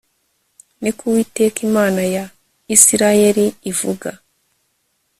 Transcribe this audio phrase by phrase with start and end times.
[0.81, 2.25] ni ko uwiteka imana ya
[2.75, 4.09] isirayeli ivuga